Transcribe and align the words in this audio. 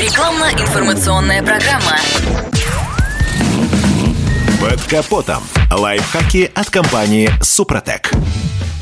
Рекламно-информационная 0.00 1.42
программа. 1.42 1.98
Под 4.58 4.80
капотом. 4.84 5.42
Лайфхаки 5.70 6.50
от 6.54 6.70
компании 6.70 7.28
«Супротек». 7.42 8.10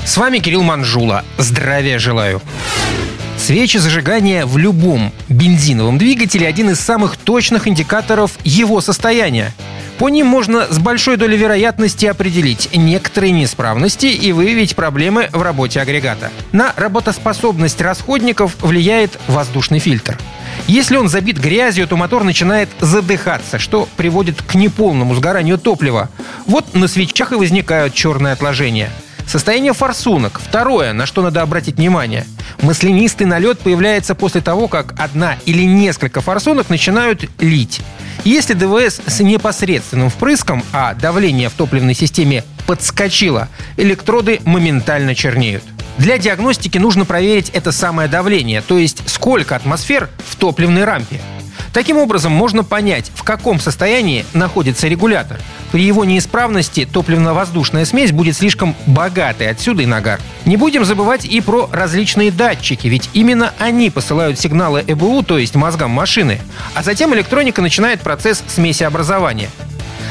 С 0.06 0.16
вами 0.16 0.38
Кирилл 0.38 0.62
Манжула. 0.62 1.24
Здравия 1.36 1.98
желаю. 1.98 2.40
Свечи 3.36 3.78
зажигания 3.78 4.46
в 4.46 4.58
любом 4.58 5.12
бензиновом 5.28 5.98
двигателе– 5.98 6.46
один 6.48 6.70
из 6.70 6.78
самых 6.78 7.16
точных 7.16 7.66
индикаторов 7.66 8.38
его 8.44 8.80
состояния. 8.80 9.52
По 9.98 10.08
ним 10.10 10.28
можно 10.28 10.72
с 10.72 10.78
большой 10.78 11.16
долей 11.16 11.36
вероятности 11.36 12.06
определить 12.06 12.68
некоторые 12.76 13.32
неисправности 13.32 14.06
и 14.06 14.30
выявить 14.30 14.76
проблемы 14.76 15.30
в 15.32 15.42
работе 15.42 15.80
агрегата. 15.80 16.30
На 16.52 16.72
работоспособность 16.76 17.80
расходников 17.80 18.54
влияет 18.60 19.18
воздушный 19.26 19.80
фильтр. 19.80 20.16
Если 20.68 20.96
он 20.98 21.08
забит 21.08 21.38
грязью, 21.38 21.88
то 21.88 21.96
мотор 21.96 22.24
начинает 22.24 22.68
задыхаться, 22.78 23.58
что 23.58 23.88
приводит 23.96 24.42
к 24.42 24.54
неполному 24.54 25.14
сгоранию 25.14 25.56
топлива. 25.56 26.10
Вот 26.44 26.74
на 26.74 26.88
свечах 26.88 27.32
и 27.32 27.36
возникают 27.36 27.94
черные 27.94 28.34
отложения. 28.34 28.90
Состояние 29.26 29.72
форсунок. 29.72 30.38
Второе, 30.38 30.92
на 30.92 31.06
что 31.06 31.22
надо 31.22 31.40
обратить 31.40 31.76
внимание. 31.76 32.26
Маслянистый 32.60 33.26
налет 33.26 33.58
появляется 33.60 34.14
после 34.14 34.42
того, 34.42 34.68
как 34.68 34.94
одна 35.00 35.36
или 35.46 35.62
несколько 35.62 36.20
форсунок 36.20 36.68
начинают 36.68 37.24
лить. 37.40 37.80
Если 38.24 38.52
ДВС 38.52 39.00
с 39.06 39.20
непосредственным 39.20 40.10
впрыском, 40.10 40.62
а 40.72 40.92
давление 40.92 41.48
в 41.48 41.54
топливной 41.54 41.94
системе 41.94 42.44
подскочило, 42.66 43.48
электроды 43.78 44.40
моментально 44.44 45.14
чернеют. 45.14 45.64
Для 45.98 46.16
диагностики 46.16 46.78
нужно 46.78 47.04
проверить 47.04 47.50
это 47.50 47.72
самое 47.72 48.08
давление, 48.08 48.62
то 48.62 48.78
есть 48.78 49.02
сколько 49.06 49.56
атмосфер 49.56 50.08
в 50.28 50.36
топливной 50.36 50.84
рампе. 50.84 51.20
Таким 51.72 51.98
образом, 51.98 52.32
можно 52.32 52.64
понять, 52.64 53.10
в 53.14 53.24
каком 53.24 53.60
состоянии 53.60 54.24
находится 54.32 54.88
регулятор. 54.88 55.38
При 55.70 55.82
его 55.82 56.04
неисправности 56.04 56.88
топливно-воздушная 56.90 57.84
смесь 57.84 58.12
будет 58.12 58.36
слишком 58.36 58.74
богатой, 58.86 59.50
отсюда 59.50 59.82
и 59.82 59.86
нагар. 59.86 60.20
Не 60.46 60.56
будем 60.56 60.84
забывать 60.84 61.24
и 61.24 61.40
про 61.40 61.68
различные 61.72 62.30
датчики, 62.30 62.86
ведь 62.86 63.10
именно 63.12 63.52
они 63.58 63.90
посылают 63.90 64.40
сигналы 64.40 64.82
ЭБУ, 64.86 65.22
то 65.24 65.36
есть 65.36 65.56
мозгам 65.56 65.90
машины. 65.90 66.40
А 66.74 66.82
затем 66.82 67.12
электроника 67.14 67.60
начинает 67.60 68.00
процесс 68.00 68.42
смесеобразования. 68.46 69.50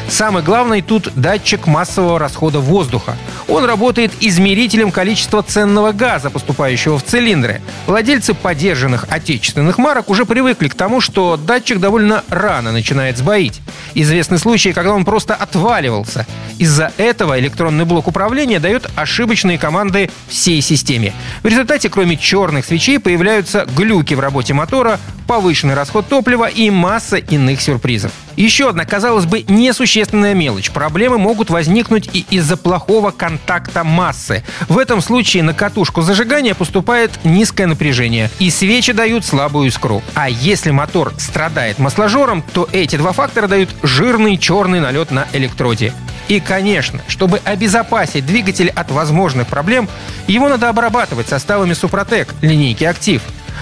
Самый 0.09 0.41
главный 0.41 0.81
тут 0.81 1.11
датчик 1.15 1.67
массового 1.67 2.17
расхода 2.17 2.59
воздуха. 2.59 3.17
Он 3.47 3.63
работает 3.65 4.11
измерителем 4.19 4.91
количества 4.91 5.41
ценного 5.41 5.93
газа, 5.93 6.29
поступающего 6.29 6.99
в 6.99 7.03
цилиндры. 7.03 7.61
Владельцы 7.85 8.33
подержанных 8.33 9.05
отечественных 9.09 9.77
марок 9.77 10.09
уже 10.09 10.25
привыкли 10.25 10.67
к 10.67 10.75
тому, 10.75 10.99
что 10.99 11.37
датчик 11.37 11.79
довольно 11.79 12.23
рано 12.29 12.71
начинает 12.71 13.17
сбоить. 13.17 13.61
Известны 13.93 14.37
случаи, 14.37 14.69
когда 14.69 14.93
он 14.93 15.05
просто 15.05 15.33
отваливался. 15.33 16.25
Из-за 16.57 16.91
этого 16.97 17.39
электронный 17.39 17.85
блок 17.85 18.07
управления 18.07 18.59
дает 18.59 18.89
ошибочные 18.95 19.57
команды 19.57 20.09
всей 20.27 20.61
системе. 20.61 21.13
В 21.43 21.47
результате, 21.47 21.89
кроме 21.89 22.17
черных 22.17 22.65
свечей, 22.65 22.99
появляются 22.99 23.67
глюки 23.75 24.13
в 24.13 24.19
работе 24.19 24.53
мотора, 24.53 24.99
повышенный 25.27 25.75
расход 25.75 26.07
топлива 26.07 26.47
и 26.47 26.69
масса 26.69 27.17
иных 27.17 27.61
сюрпризов. 27.61 28.11
Еще 28.37 28.69
одна, 28.69 28.85
казалось 28.85 29.25
бы, 29.25 29.43
несущественная 29.47 30.33
мелочь. 30.35 30.69
Проблемы 30.71 31.17
могут 31.17 31.49
возникнуть 31.49 32.09
и 32.13 32.25
из-за 32.29 32.55
плохого 32.55 33.11
контакта 33.11 33.83
массы. 33.83 34.43
В 34.69 34.77
этом 34.77 35.01
случае 35.01 35.43
на 35.43 35.53
катушку 35.53 36.01
зажигания 36.01 36.53
поступает 36.53 37.19
низкое 37.23 37.67
напряжение, 37.67 38.29
и 38.39 38.49
свечи 38.49 38.93
дают 38.93 39.25
слабую 39.25 39.67
искру. 39.67 40.03
А 40.13 40.29
если 40.29 40.71
мотор 40.71 41.13
страдает 41.17 41.79
масложором, 41.79 42.43
то 42.53 42.69
эти 42.71 42.95
два 42.95 43.11
фактора 43.11 43.47
дают 43.47 43.69
жирный 43.81 44.37
черный 44.37 44.79
налет 44.79 45.11
на 45.11 45.27
электроде. 45.33 45.93
И, 46.27 46.39
конечно, 46.39 47.01
чтобы 47.07 47.39
обезопасить 47.43 48.25
двигатель 48.25 48.69
от 48.69 48.91
возможных 48.91 49.47
проблем, 49.47 49.87
его 50.27 50.49
надо 50.49 50.69
обрабатывать 50.69 51.27
составами 51.27 51.73
Супротек 51.73 52.33
линейки 52.41 52.83
«Актив». 52.83 53.21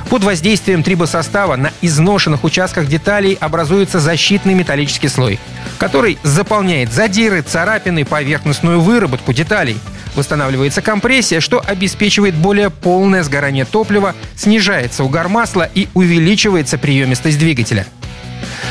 Под 0.10 0.24
воздействием 0.24 0.84
трибосостава 0.84 1.56
на 1.56 1.72
изношенных 1.82 2.44
участках 2.44 2.88
деталей 2.88 3.38
образуется 3.40 4.00
защитный 4.00 4.54
металлический 4.54 5.08
слой, 5.08 5.40
который 5.80 6.20
заполняет 6.22 6.92
задиры, 6.92 7.42
царапины, 7.42 8.06
поверхностную 8.06 8.82
выработку 8.82 9.34
деталей. 9.34 9.78
Восстанавливается 10.16 10.82
компрессия, 10.82 11.40
что 11.40 11.62
обеспечивает 11.66 12.36
более 12.36 12.70
полное 12.70 13.24
сгорание 13.24 13.66
топлива, 13.66 14.16
снижается 14.36 15.04
угар 15.04 15.28
масла 15.28 15.70
и 15.74 15.88
увеличивается 15.94 16.78
приемистость 16.78 17.40
двигателя. 17.40 17.88